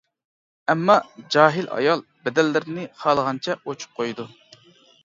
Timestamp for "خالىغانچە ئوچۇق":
3.05-3.97